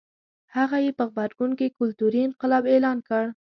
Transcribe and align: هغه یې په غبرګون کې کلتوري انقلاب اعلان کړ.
هغه 0.55 0.77
یې 0.85 0.91
په 0.99 1.03
غبرګون 1.09 1.51
کې 1.59 1.75
کلتوري 1.77 2.19
انقلاب 2.27 2.63
اعلان 2.71 2.97
کړ. 3.07 3.23